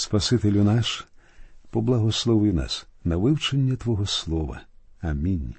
[0.00, 1.06] Спасителю наш,
[1.70, 4.60] поблагослови нас на вивчення Твого Слова.
[5.00, 5.54] Амінь.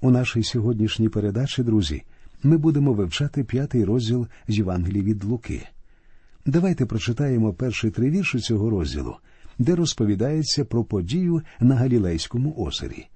[0.00, 2.02] У нашій сьогоднішній передачі, друзі,
[2.42, 5.68] ми будемо вивчати п'ятий розділ з Євангелії від Луки.
[6.46, 9.16] Давайте прочитаємо перші три вірші цього розділу,
[9.58, 13.06] де розповідається про подію на Галілейському озері.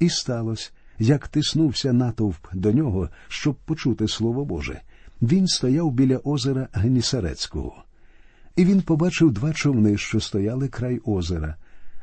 [0.00, 4.80] І сталося, як тиснувся натовп до нього, щоб почути Слово Боже.
[5.22, 7.84] Він стояв біля озера Генісарецького.
[8.58, 11.56] І він побачив два човни, що стояли край озера,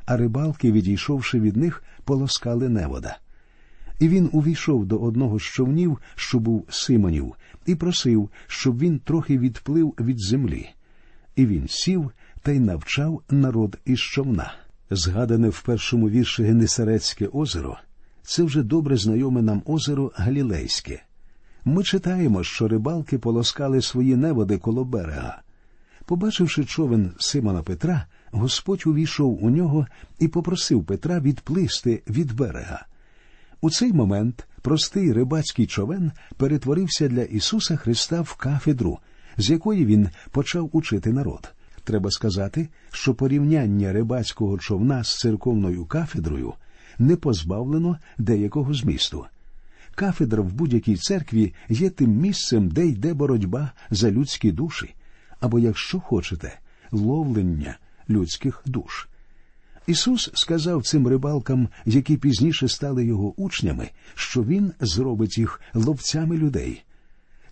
[0.06, 3.18] а рибалки, відійшовши від них, полоскали невода.
[4.00, 7.34] І він увійшов до одного з човнів, що був Симонів,
[7.66, 10.70] і просив, щоб він трохи відплив від землі.
[11.36, 14.54] І він сів та й навчав народ із човна.
[14.90, 17.78] Згадане в першому вірші Генесарецьке озеро,
[18.24, 21.04] це вже добре знайоме нам озеро Галілейське.
[21.66, 25.42] Ми читаємо, що рибалки полоскали свої неводи коло берега.
[26.06, 29.88] Побачивши човен Симона Петра, Господь увійшов у нього
[30.20, 32.86] і попросив Петра відплисти від берега.
[33.62, 39.00] У цей момент простий рибацький човен перетворився для Ісуса Христа в кафедру,
[39.38, 41.54] з якої він почав учити народ.
[41.84, 46.54] Треба сказати, що порівняння рибацького човна з церковною кафедрою
[47.00, 49.26] не позбавлено деякого змісту.
[49.96, 54.96] Кафедра в будь-якій церкві є тим місцем, де йде боротьба за людські душі,
[55.46, 56.60] або, якщо хочете,
[56.92, 57.78] ловлення
[58.10, 59.08] людських душ.
[59.88, 66.84] Ісус сказав цим рибалкам, які пізніше стали його учнями, що Він зробить їх ловцями людей.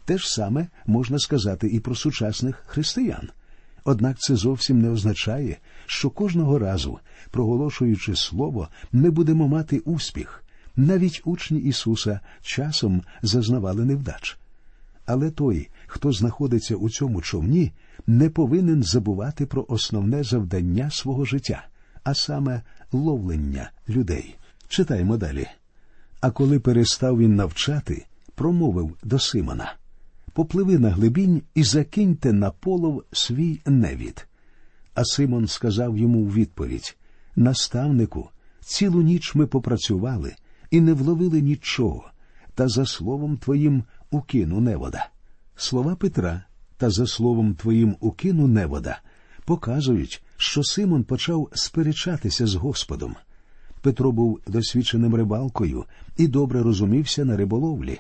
[0.05, 3.29] Те ж саме можна сказати і про сучасних християн.
[3.83, 6.99] Однак це зовсім не означає, що кожного разу,
[7.31, 10.43] проголошуючи Слово, ми будемо мати успіх.
[10.75, 14.37] Навіть учні Ісуса часом зазнавали невдач.
[15.05, 17.71] Але той, хто знаходиться у цьому човні,
[18.07, 21.67] не повинен забувати про основне завдання свого життя,
[22.03, 24.35] а саме ловлення людей.
[24.67, 25.47] Читаємо далі.
[26.21, 29.73] А коли перестав він навчати, промовив до Симона
[30.33, 34.27] Попливи на глибінь і закиньте на полов свій невід.
[34.93, 36.97] А Симон сказав йому в відповідь
[37.35, 38.29] Наставнику,
[38.59, 40.35] цілу ніч ми попрацювали
[40.71, 42.11] і не вловили нічого,
[42.55, 45.09] та за словом твоїм укину невода.
[45.55, 46.43] Слова Петра
[46.77, 48.99] та за словом твоїм укину невода
[49.45, 53.15] показують, що Симон почав сперечатися з Господом.
[53.81, 55.85] Петро був досвідченим рибалкою
[56.17, 57.99] і добре розумівся на риболовлі,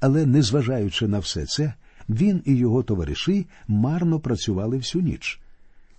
[0.00, 1.74] але, незважаючи на все це,
[2.08, 5.40] він і його товариші марно працювали всю ніч.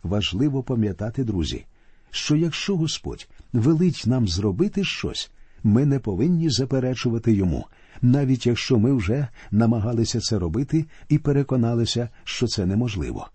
[0.03, 1.66] Важливо пам'ятати, друзі,
[2.12, 5.31] що якщо Господь велить нам зробити щось,
[5.64, 7.66] ми не повинні заперечувати йому,
[8.02, 13.28] навіть якщо ми вже намагалися це робити і переконалися, що це неможливо.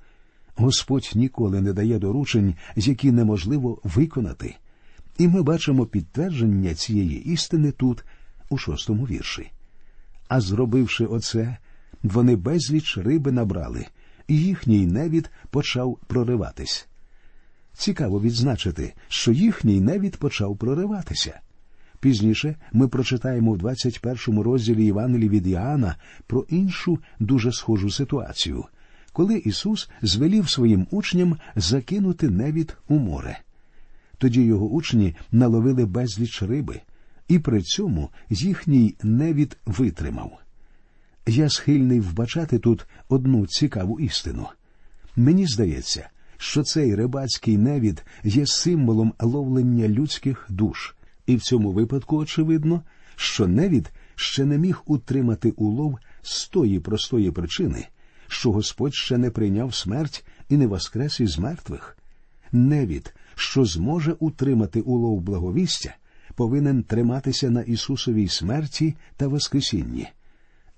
[0.56, 4.54] Господь ніколи не дає доручень, які неможливо виконати.
[5.18, 8.04] І ми бачимо підтвердження цієї істини тут,
[8.50, 9.50] у шостому вірші.
[10.28, 11.56] А зробивши оце,
[12.02, 13.86] вони безліч риби набрали,
[14.28, 16.88] і їхній невід почав прориватись.
[17.72, 21.40] Цікаво відзначити, що їхній невід почав прориватися.
[22.04, 28.64] Пізніше ми прочитаємо в 21 розділі Євангелії від Іоанна про іншу дуже схожу ситуацію,
[29.12, 33.38] коли Ісус звелів своїм учням закинути невід у море.
[34.18, 36.80] Тоді його учні наловили безліч риби,
[37.28, 40.32] і при цьому їхній невід витримав.
[41.26, 44.46] Я схильний вбачати тут одну цікаву істину.
[45.16, 50.94] Мені здається, що цей рибацький невід є символом ловлення людських душ.
[51.26, 52.82] І в цьому випадку очевидно,
[53.16, 57.86] що невід ще не міг утримати улов з тої простої причини,
[58.28, 61.98] що Господь ще не прийняв смерть і не воскрес із мертвих.
[62.52, 65.94] Невід, що зможе утримати улов благовістя,
[66.34, 70.08] повинен триматися на Ісусовій смерті та Воскресінні.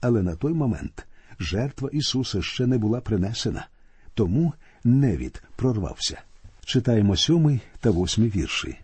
[0.01, 1.07] Але на той момент
[1.39, 3.67] жертва Ісуса ще не була принесена,
[4.15, 4.53] тому
[4.85, 6.23] невід прорвався.
[6.65, 8.79] Читаємо сьомий та восьмий вірші.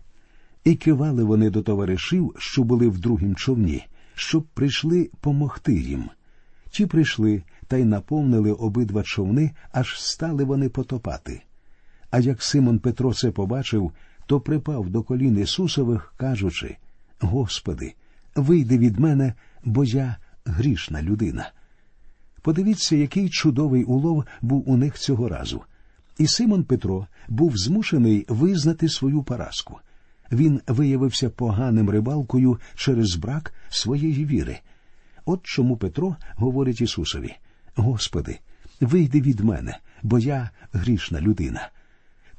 [0.63, 6.09] І кивали вони до товаришів, що були в другім човні, щоб прийшли помогти їм.
[6.69, 11.41] Ті прийшли та й наповнили обидва човни, аж стали вони потопати.
[12.09, 13.91] А як Симон Петро це побачив,
[14.25, 16.77] то припав до колін Ісусових, кажучи
[17.19, 17.93] Господи,
[18.35, 19.33] вийди від мене,
[19.63, 21.51] бо я грішна людина.
[22.41, 25.61] Подивіться, який чудовий улов був у них цього разу.
[26.17, 29.79] І Симон Петро був змушений визнати свою поразку
[30.33, 34.59] він виявився поганим рибалкою через брак своєї віри.
[35.25, 37.35] От чому Петро говорить Ісусові:
[37.75, 38.39] Господи,
[38.81, 41.69] вийди від мене, бо я грішна людина.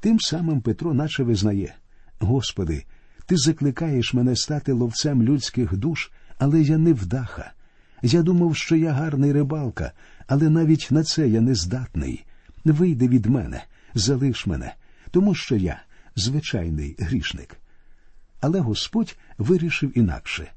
[0.00, 1.75] Тим самим Петро наче визнає
[2.19, 2.85] Господи,
[3.26, 7.52] ти закликаєш мене стати ловцем людських душ, але я не вдаха.
[8.02, 9.93] Я думав, що я гарний рибалка,
[10.26, 12.25] але навіть на це я не здатний.
[12.64, 13.64] Вийди від мене,
[13.94, 14.75] залиш мене,
[15.11, 15.82] тому що я
[16.17, 17.56] звичайний грішник.
[18.44, 20.52] Але Господь вирішив інакше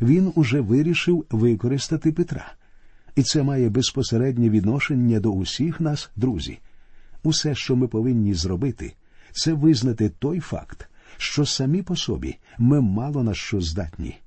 [0.00, 2.52] він уже вирішив використати Петра.
[3.16, 6.58] І це має безпосереднє відношення до усіх нас, друзі.
[7.22, 8.94] Усе, що ми повинні зробити,
[9.32, 14.18] це визнати той факт, що самі по собі ми мало на що здатні.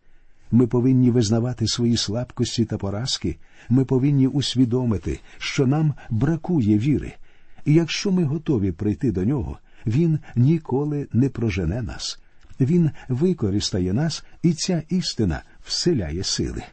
[0.52, 3.38] Ми повинні визнавати свої слабкості та поразки,
[3.70, 7.14] ми повинні усвідомити, що нам бракує віри,
[7.66, 12.20] і якщо ми готові прийти до нього, він ніколи не прожене нас.
[12.60, 16.64] Він використає нас, і ця істина вселяє сили.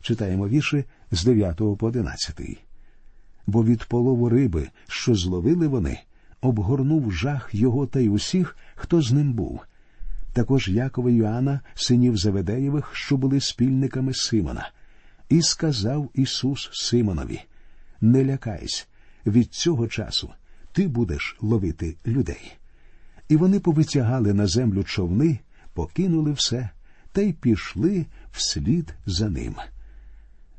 [0.00, 2.40] Читаємо вірші з 9 по 11.
[3.46, 6.00] Бо від полову риби, що зловили вони,
[6.40, 9.60] обгорнув жах його та й усіх, хто з ним був.
[10.32, 14.70] Також Якова Йоанна, синів Заведеєвих, що були спільниками Симона.
[15.28, 17.40] І сказав Ісус Симонові:
[18.00, 18.84] Не лякайся,
[19.26, 20.32] від цього часу
[20.72, 22.52] ти будеш ловити людей.
[23.32, 25.38] І вони повитягали на землю човни,
[25.74, 26.68] покинули все
[27.12, 29.54] та й пішли вслід за ним.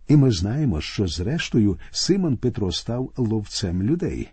[0.07, 4.29] І ми знаємо, що зрештою Симон Петро став ловцем людей.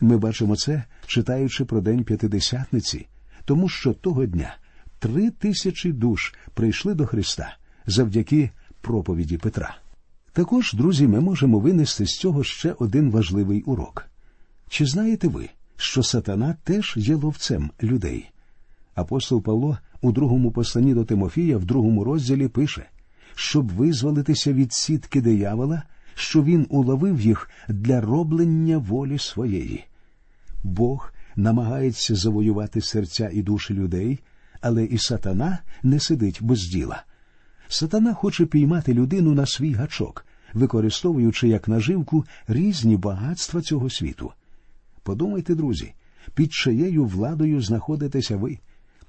[0.00, 3.06] Ми бачимо це, читаючи про День П'ятидесятниці,
[3.44, 4.56] тому що того дня
[4.98, 7.56] три тисячі душ прийшли до Христа
[7.86, 8.50] завдяки
[8.80, 9.76] проповіді Петра.
[10.32, 14.06] Також, друзі, ми можемо винести з цього ще один важливий урок.
[14.68, 15.48] Чи знаєте ви,
[15.80, 18.30] що сатана теж є ловцем людей?
[18.94, 22.86] Апостол Павло у другому посланні до Тимофія в другому розділі пише,
[23.34, 25.82] щоб визволитися від сітки диявола,
[26.14, 29.84] що він уловив їх для роблення волі своєї.
[30.62, 34.18] Бог намагається завоювати серця і душі людей,
[34.60, 37.04] але і сатана не сидить без діла.
[37.68, 44.32] Сатана хоче піймати людину на свій гачок, використовуючи як наживку різні багатства цього світу.
[45.08, 45.92] Подумайте, друзі,
[46.34, 48.58] під чиєю владою знаходитеся ви.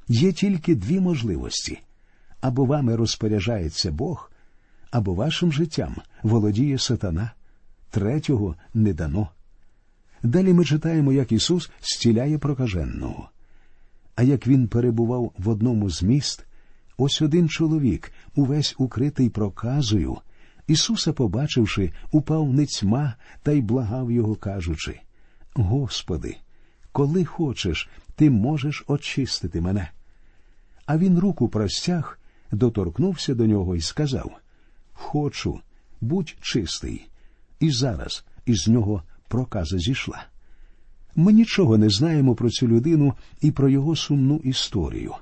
[0.07, 1.79] Є тільки дві можливості
[2.41, 4.31] або вами розпоряджається Бог,
[4.91, 7.31] або вашим життям володіє сатана,
[7.89, 9.29] третього не дано.
[10.23, 13.29] Далі ми читаємо, як Ісус зціляє прокаженого.
[14.15, 16.45] А як він перебував в одному з міст,
[16.97, 20.17] ось один чоловік, увесь укритий проказою,
[20.67, 24.99] Ісуса, побачивши, упав нецьма та й благав його, кажучи
[25.53, 26.37] Господи,
[26.91, 29.89] коли хочеш, ти можеш очистити мене.
[30.85, 32.19] А він руку простяг,
[32.51, 34.31] доторкнувся до нього і сказав
[34.93, 35.59] Хочу,
[36.01, 37.07] будь чистий.
[37.59, 40.25] І зараз із нього проказа зійшла.
[41.15, 45.13] Ми нічого не знаємо про цю людину і про його сумну історію.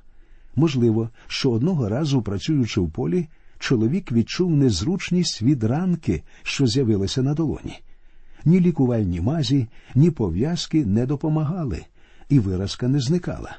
[0.55, 3.27] Можливо, що одного разу, працюючи в полі,
[3.59, 7.79] чоловік відчув незручність від ранки, що з'явилася на долоні.
[8.45, 11.85] Ні лікувальні мазі, ні пов'язки не допомагали,
[12.29, 13.57] і виразка не зникала.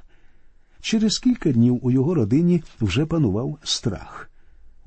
[0.80, 4.30] Через кілька днів у його родині вже панував страх.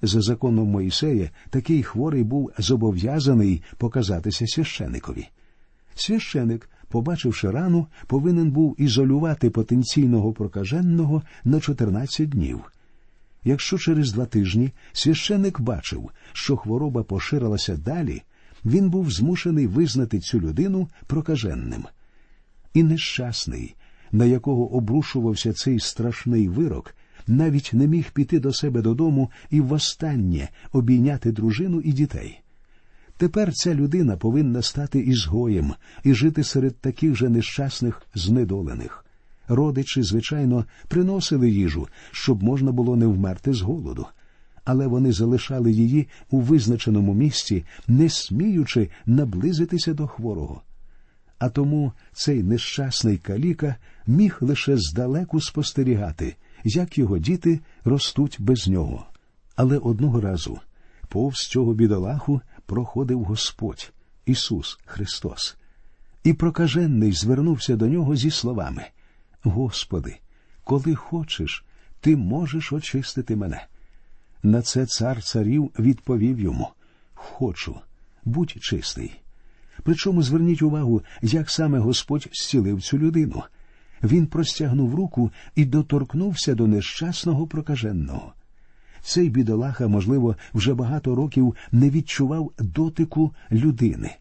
[0.01, 5.27] За законом Моїсея такий хворий був зобов'язаний показатися священикові.
[5.95, 12.61] Священик, побачивши рану, повинен був ізолювати потенційного прокаженого на 14 днів.
[13.43, 18.21] Якщо через два тижні священик бачив, що хвороба поширилася далі,
[18.65, 21.85] він був змушений визнати цю людину прокаженним.
[22.73, 23.75] І нещасний,
[24.11, 26.95] на якого обрушувався цей страшний вирок,
[27.27, 32.39] навіть не міг піти до себе додому і востаннє обійняти дружину і дітей.
[33.17, 39.05] Тепер ця людина повинна стати ізгоєм і жити серед таких же нещасних знедолених.
[39.47, 44.05] Родичі, звичайно, приносили їжу, щоб можна було не вмерти з голоду,
[44.63, 50.61] але вони залишали її у визначеному місці, не сміючи наблизитися до хворого.
[51.39, 53.75] А тому цей нещасний каліка
[54.07, 59.05] міг лише здалеку спостерігати, як його діти ростуть без нього.
[59.55, 60.59] Але одного разу
[61.09, 63.91] повз цього бідолаху проходив Господь
[64.25, 65.57] Ісус Христос.
[66.23, 68.85] І прокажений звернувся до нього зі словами
[69.43, 70.17] Господи,
[70.63, 71.65] коли хочеш,
[71.99, 73.65] ти можеш очистити мене.
[74.43, 76.67] На це цар царів відповів йому
[77.13, 77.75] Хочу,
[78.25, 79.21] будь чистий.
[79.83, 83.43] Причому зверніть увагу, як саме Господь зцілив цю людину.
[84.03, 88.33] Він простягнув руку і доторкнувся до нещасного прокаженого.
[89.01, 94.15] Цей бідолаха, можливо, вже багато років не відчував дотику людини.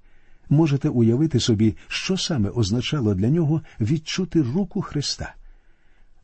[0.51, 5.35] Можете уявити собі, що саме означало для нього відчути руку Христа.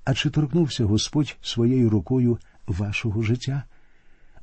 [0.04, 3.62] А чи торкнувся Господь своєю рукою вашого життя?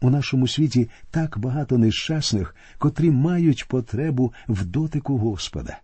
[0.04, 5.80] У нашому світі так багато нещасних, котрі мають потребу в дотику Господа.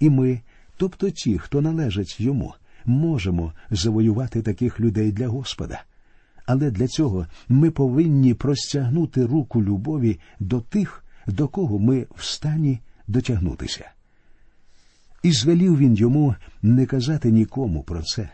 [0.00, 0.40] І ми,
[0.76, 5.82] тобто ті, хто належать йому, можемо завоювати таких людей для Господа.
[6.46, 12.80] Але для цього ми повинні простягнути руку любові до тих, до кого ми в стані
[13.08, 13.90] дотягнутися.
[15.22, 18.28] І звелів він йому не казати нікому про це.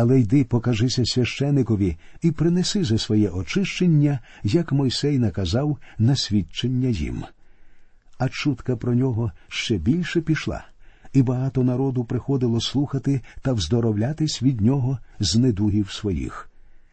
[0.00, 7.24] Але йди, покажися священикові і принеси за своє очищення, як Мойсей наказав на свідчення їм.
[8.18, 10.64] А чутка про нього ще більше пішла,
[11.12, 16.50] і багато народу приходило слухати та вздоровлятись від нього з недугів своїх.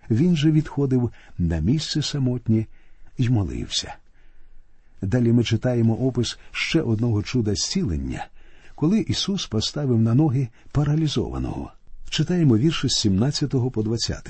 [0.10, 2.66] Він же відходив на місце самотнє
[3.18, 3.96] і молився.
[5.02, 8.28] Далі ми читаємо опис ще одного чуда зцілення,
[8.76, 11.72] коли Ісус поставив на ноги паралізованого.
[12.10, 14.30] Читаємо вірші з 17 по 20.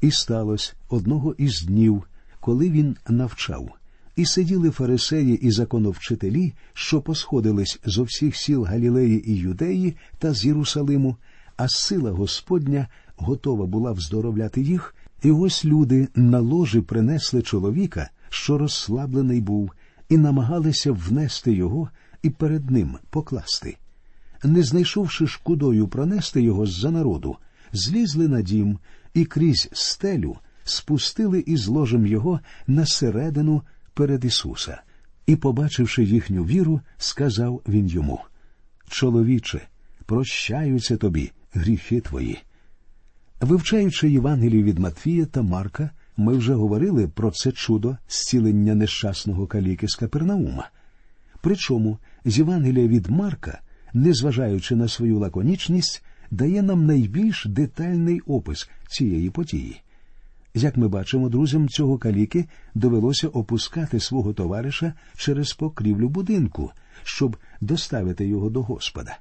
[0.00, 2.02] І сталося одного із днів,
[2.40, 3.70] коли він навчав,
[4.16, 10.44] і сиділи фарисеї і законовчителі, що посходились зо всіх сіл Галілеї і Юдеї та з
[10.44, 11.16] Єрусалиму,
[11.56, 18.58] а сила Господня готова була вздоровляти їх, і ось люди на ложі принесли чоловіка, що
[18.58, 19.70] розслаблений був,
[20.08, 21.88] і намагалися внести його
[22.22, 23.76] і перед ним покласти.
[24.44, 27.36] Не знайшовши шкодою пронести його з за народу,
[27.72, 28.78] злізли на дім
[29.14, 33.62] і крізь стелю спустили із ложем його на середину
[33.94, 34.82] перед Ісуса.
[35.26, 38.20] І, побачивши їхню віру, сказав він йому
[38.88, 39.68] Чоловіче,
[40.06, 42.38] прощаються тобі гріхи твої.
[43.40, 49.88] Вивчаючи Євангелію від Матвія та Марка, ми вже говорили про це чудо зцілення нещасного каліки
[49.88, 50.70] з Капернаума.
[51.40, 53.60] Причому з Євангелія від Марка,
[53.96, 59.80] незважаючи на свою лаконічність, дає нам найбільш детальний опис цієї події.
[60.54, 66.72] Як ми бачимо, друзям цього каліки довелося опускати свого товариша через покрівлю будинку,
[67.04, 69.18] щоб доставити його до Господа.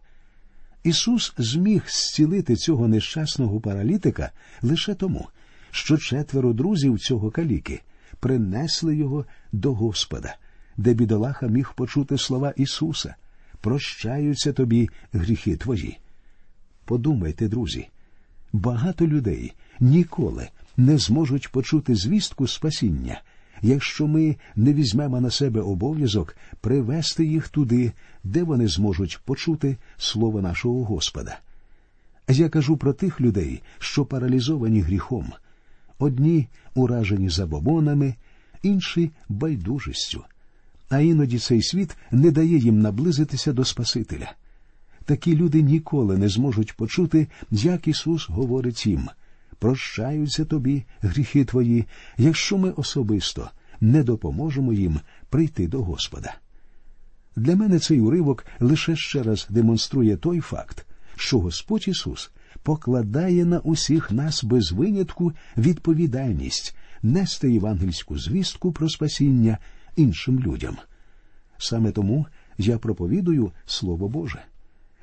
[0.84, 5.28] Ісус зміг зцілити цього нещасного паралітика лише тому,
[5.72, 7.82] що четверо друзів цього каліки
[8.20, 10.36] принесли його до Господа,
[10.78, 13.16] де бідолаха міг почути слова Ісуса
[13.66, 15.98] Прощаються тобі гріхи твої.
[16.86, 17.88] Подумайте, друзі,
[18.54, 23.22] багато людей ніколи не зможуть почути звістку спасіння,
[23.62, 27.92] якщо ми не візьмемо на себе обов'язок привести їх туди,
[28.24, 31.40] де вони зможуть почути слово нашого Господа.
[32.28, 35.34] Я кажу про тих людей, що паралізовані гріхом,
[36.00, 38.16] одні уражені забобонами,
[38.64, 40.24] інші байдужістю.
[40.90, 44.32] А іноді цей світ не дає їм наблизитися до Спасителя.
[45.06, 49.10] Такі люди ніколи не зможуть почути, як Ісус говорить їм
[49.60, 51.86] прощаються тобі гріхи твої,
[52.18, 53.50] якщо ми особисто
[53.82, 55.00] не допоможемо їм
[55.30, 56.36] прийти до Господа.
[57.36, 62.32] Для мене цей уривок лише ще раз демонструє той факт, що Господь Ісус
[62.64, 69.58] покладає на усіх нас без винятку відповідальність нести євангельську звістку про спасіння
[69.96, 70.78] іншим людям.
[71.58, 72.26] Саме тому
[72.58, 74.42] я проповідую Слово Боже.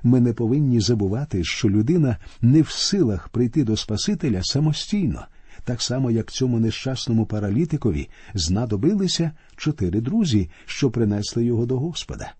[0.02, 5.26] Ми не повинні забувати, що людина не в силах прийти до Спасителя самостійно,
[5.64, 12.32] так само, як цьому нещасному паралітикові знадобилися чотири друзі, що принесли його до Господа.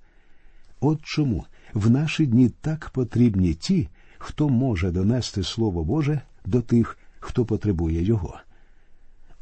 [0.80, 1.44] От чому
[1.74, 8.02] в наші дні так потрібні ті, хто може донести Слово Боже до тих, хто потребує
[8.02, 8.40] його.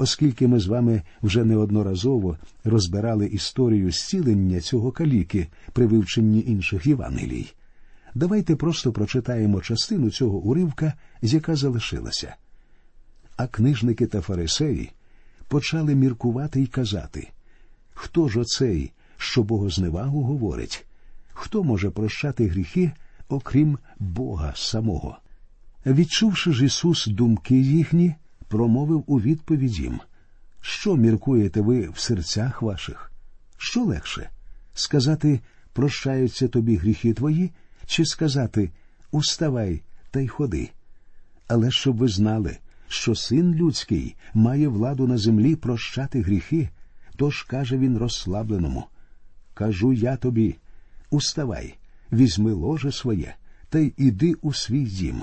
[0.00, 7.52] Оскільки ми з вами вже неодноразово розбирали історію зцілення цього каліки при вивченні інших Євангелій,
[8.14, 10.92] давайте просто прочитаємо частину цього уривка,
[11.23, 12.37] з яка залишилася.
[13.37, 14.90] А книжники та фарисеї
[15.49, 17.28] почали міркувати й казати
[17.95, 20.87] хто ж оцей, що богозневагу говорить,
[21.33, 22.92] хто може прощати гріхи,
[23.28, 25.19] окрім Бога самого?
[25.87, 28.14] Відчувши ж Ісус думки їхні,
[28.50, 30.00] промовив у відповідь їм
[30.61, 33.12] Що міркуєте ви в серцях ваших?
[33.57, 34.30] Що легше?
[34.75, 35.40] Сказати
[35.73, 37.50] прощаються тобі гріхи твої,
[37.87, 38.71] чи сказати
[39.11, 40.71] Уставай та й ходи.
[41.49, 46.69] Але щоб ви знали, що син людський має владу на землі прощати гріхи,
[47.16, 48.85] тож каже він розслабленому
[49.54, 50.57] Кажу я тобі,
[51.11, 51.75] уставай,
[52.12, 53.35] візьми ложе своє
[53.69, 55.23] та й іди у свій дім.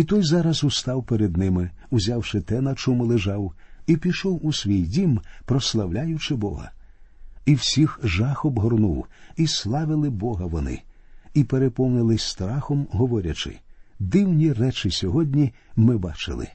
[0.00, 3.52] І той зараз устав перед ними, узявши те, на чому лежав,
[3.86, 6.70] і пішов у свій дім, прославляючи Бога.
[7.46, 10.82] і всіх жах обгорнув, і славили Бога вони,
[11.34, 13.58] і переповнились страхом, говорячи
[13.98, 16.48] дивні речі сьогодні ми бачили.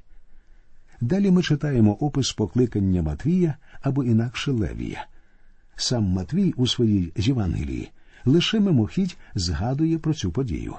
[1.02, 5.06] Далі ми читаємо опис покликання Матвія або інакше Левія.
[5.76, 7.92] Сам Матвій у своїй Євангелії
[8.26, 10.76] лише мимохідь згадує про цю подію.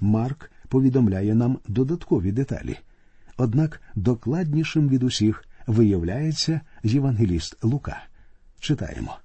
[0.00, 2.78] Марк повідомляє нам додаткові деталі.
[3.36, 8.02] Однак докладнішим від усіх виявляється євангеліст Лука.
[8.60, 9.16] Читаємо.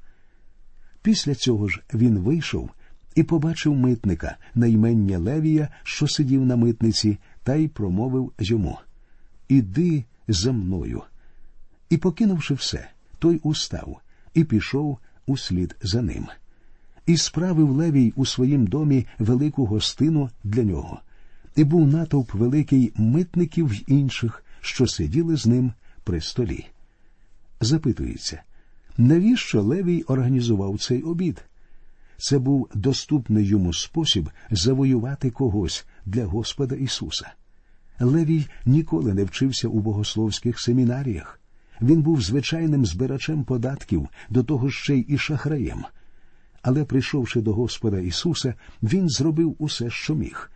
[1.01, 2.69] Після цього ж він вийшов
[3.15, 8.79] і побачив митника на імення Левія, що сидів на митниці, та й промовив йому
[9.47, 11.01] Іди за мною.
[11.89, 13.99] І, покинувши все, той устав
[14.33, 16.27] і пішов услід за ним.
[17.05, 21.01] І справив Левій у своїм домі велику гостину для нього,
[21.55, 26.65] і був натовп великий митників й інших, що сиділи з ним при столі.
[27.61, 28.41] Запитується,
[28.97, 31.45] навіщо Левій організував цей обід?
[32.17, 37.33] Це був доступний йому спосіб завоювати когось для Господа Ісуса.
[37.99, 41.39] Левій ніколи не вчився у богословських семінаріях.
[41.81, 45.85] Він був звичайним збирачем податків, до того ще й і шахраєм.
[46.61, 50.51] Але, прийшовши до Господа Ісуса, він зробив усе, що міг.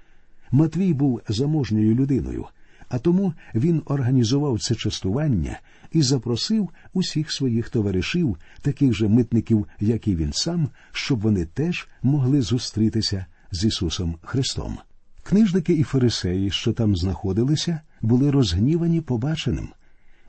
[0.52, 2.46] Матвій був заможньою людиною,
[2.90, 5.60] а тому він організував це частування
[5.92, 11.88] і запросив усіх своїх товаришів, таких же митників, як і він сам, щоб вони теж
[12.04, 14.78] могли зустрітися з Ісусом Христом.
[15.24, 19.70] Книжники і фарисеї, що там знаходилися, були розгнівані побаченим,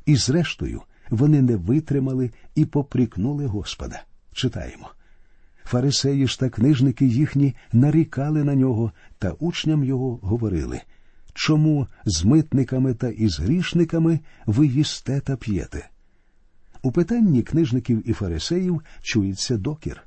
[0.06, 4.02] і, зрештою, вони не витримали і попрікнули Господа.
[4.32, 4.90] Читаємо.
[5.70, 10.80] Фарисеї ж та книжники їхні нарікали на нього та учням його говорили
[11.34, 15.88] чому з митниками та із грішниками ви їсте та п'єте?
[16.82, 20.02] У питанні книжників і фарисеїв чується докір.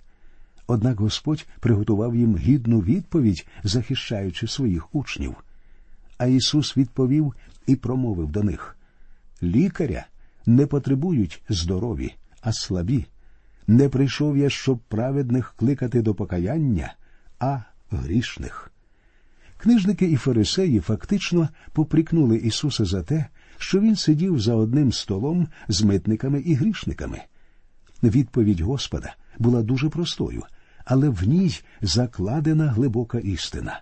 [0.67, 5.35] Однак Господь приготував їм гідну відповідь, захищаючи своїх учнів.
[6.17, 7.33] А Ісус відповів
[7.67, 8.77] і промовив до них
[9.43, 10.05] Лікаря
[10.45, 13.05] не потребують здорові, а слабі.
[13.67, 16.93] Не прийшов я, щоб праведних кликати до покаяння,
[17.39, 17.59] а
[17.91, 18.71] грішних.
[19.57, 23.25] Книжники і фарисеї фактично попрікнули Ісуса за те,
[23.57, 27.21] що він сидів за одним столом з митниками і грішниками.
[28.03, 30.43] Відповідь Господа була дуже простою,
[30.85, 33.81] але в ній закладена глибока істина.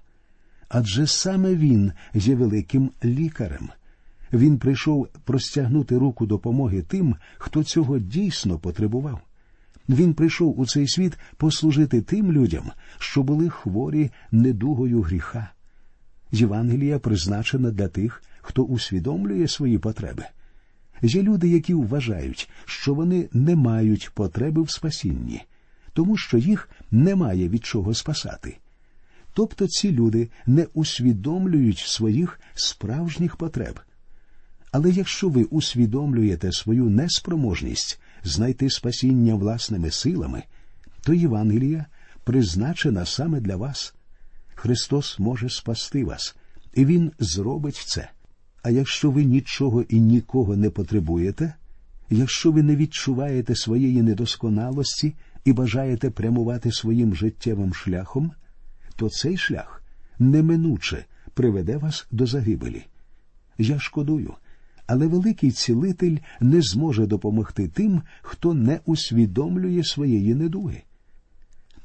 [0.69, 3.69] Адже саме він є великим лікарем.
[4.33, 9.21] Він прийшов простягнути руку допомоги тим, хто цього дійсно потребував.
[9.91, 15.49] Він прийшов у цей світ послужити тим людям, що були хворі недугою гріха.
[16.31, 20.23] Євангелія призначена для тих, хто усвідомлює свої потреби.
[21.01, 25.41] Є люди, які вважають, що вони не мають потреби в спасінні,
[25.93, 28.57] тому що їх немає від чого спасати.
[29.33, 33.79] Тобто ці люди не усвідомлюють своїх справжніх потреб.
[34.71, 40.43] Але якщо ви усвідомлюєте свою неспроможність знайти спасіння власними силами,
[41.03, 41.85] то Євангелія
[42.23, 43.95] призначена саме для вас.
[44.55, 46.35] Христос може спасти вас,
[46.73, 48.09] і Він зробить це.
[48.63, 51.53] А якщо ви нічого і нікого не потребуєте,
[52.09, 55.13] якщо ви не відчуваєте своєї недосконалості
[55.45, 58.31] і бажаєте прямувати своїм життєвим шляхом,
[58.95, 59.83] то цей шлях
[60.19, 62.85] неминуче приведе вас до загибелі.
[63.57, 64.33] Я шкодую,
[64.91, 70.81] але великий цілитель не зможе допомогти тим, хто не усвідомлює своєї недуги.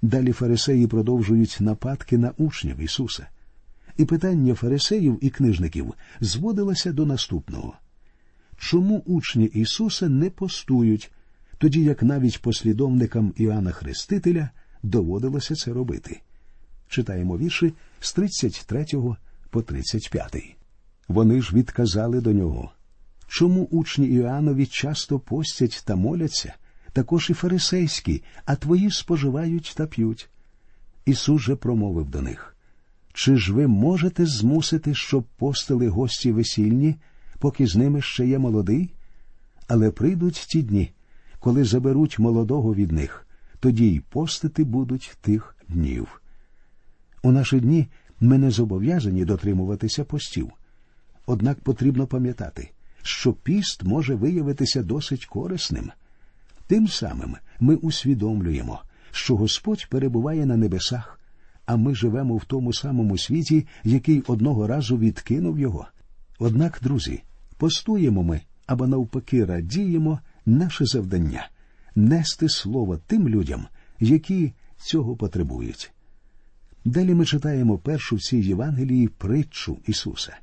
[0.02, 3.26] Далі фарисеї продовжують нападки на учнів Ісуса.
[3.96, 7.74] І питання фарисеїв і книжників зводилося до наступного
[8.56, 11.12] чому учні Ісуса не постують,
[11.58, 14.50] тоді як навіть послідовникам Іоанна Хрестителя
[14.82, 16.20] доводилося це робити?
[16.88, 18.86] Читаємо вірші з 33
[19.50, 20.56] по 35.
[21.08, 22.72] Вони ж відказали до нього.
[23.26, 26.54] Чому учні Іоаннові часто постять та моляться?
[26.96, 30.30] також і фарисейські, а твої споживають та п'ють.
[31.06, 32.56] Ісус же промовив до них
[33.12, 36.96] Чи ж ви можете змусити, щоб постили гості весільні,
[37.38, 38.94] поки з ними ще є молодий?
[39.68, 40.90] Але прийдуть ті дні,
[41.40, 43.26] коли заберуть молодого від них,
[43.60, 46.20] тоді й постити будуть тих днів.
[47.22, 47.88] У наші дні
[48.20, 50.50] ми не зобов'язані дотримуватися постів.
[51.26, 52.70] Однак потрібно пам'ятати,
[53.06, 55.90] що піст може виявитися досить корисним.
[56.66, 61.20] Тим самим ми усвідомлюємо, що Господь перебуває на небесах,
[61.66, 65.86] а ми живемо в тому самому світі, який одного разу відкинув його.
[66.38, 67.22] Однак, друзі,
[67.56, 71.48] постуємо ми або навпаки радіємо наше завдання
[71.94, 73.66] нести слово тим людям,
[74.00, 75.92] які цього потребують.
[76.84, 80.36] Далі ми читаємо першу в цій Євангелії притчу Ісуса.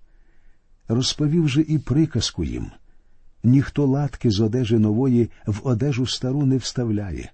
[0.87, 2.71] Розповів же і приказку їм
[3.43, 7.31] ніхто латки з одежі нової в одежу стару не вставляє,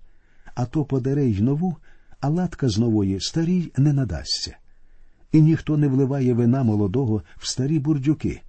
[0.56, 1.78] а то подере й нову,
[2.20, 4.58] а латка з нової старій не надасться.
[5.32, 8.42] І ніхто не вливає вина молодого в старі бурдюки,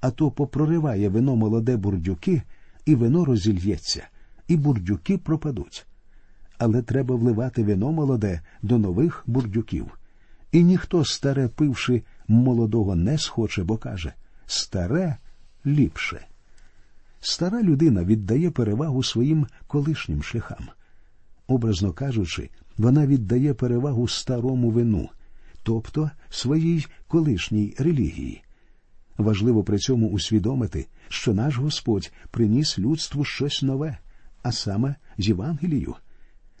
[0.00, 2.42] а то попрориває вино молоде бурдюки,
[2.86, 4.08] і вино розільється,
[4.48, 5.86] і бурдюки пропадуть.
[6.58, 9.98] Але треба вливати вино молоде до нових бурдюків.
[10.52, 14.12] І ніхто, старе пивши, молодого не схоче, бо каже
[14.46, 15.16] старе
[15.66, 16.26] ліпше.
[17.20, 20.68] Стара людина віддає перевагу своїм колишнім шляхам.
[21.46, 25.08] Образно кажучи, вона віддає перевагу старому вину,
[25.62, 28.42] тобто своїй колишній релігії.
[29.18, 33.98] Важливо при цьому усвідомити, що наш Господь приніс людству щось нове,
[34.42, 35.94] а саме Євангелію.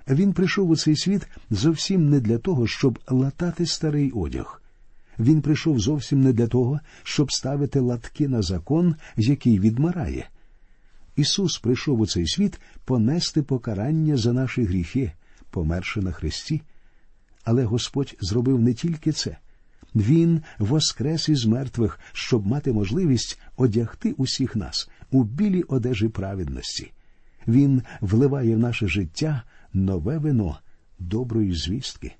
[0.08, 4.62] Він прийшов у цей світ зовсім не для того, щоб латати старий одяг.
[5.18, 10.28] Він прийшов зовсім не для того, щоб ставити латки на закон, який відмирає.
[11.16, 15.12] Ісус прийшов у цей світ понести покарання за наші гріхи,
[15.50, 16.62] померши на Христі.
[17.44, 19.36] Але Господь зробив не тільки це.
[19.94, 26.92] Він воскрес із мертвих, щоб мати можливість одягти усіх нас у білі одежі праведності.
[27.48, 30.58] Він вливає в наше життя нове вино
[30.98, 32.12] доброї звістки.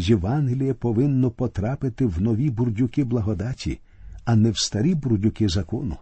[0.00, 3.80] Євангеліє повинно потрапити в нові бурдюки благодаті,
[4.24, 5.96] а не в старі бурдюки закону.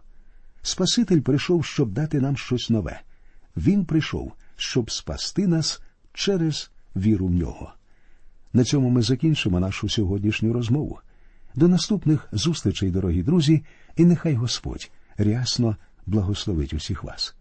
[0.63, 3.01] Спаситель прийшов, щоб дати нам щось нове.
[3.57, 5.83] Він прийшов, щоб спасти нас
[6.13, 7.73] через віру в нього.
[8.53, 10.99] На цьому ми закінчимо нашу сьогоднішню розмову.
[11.55, 13.65] До наступних зустрічей, дорогі друзі,
[13.97, 17.35] і нехай Господь рясно благословить усіх вас.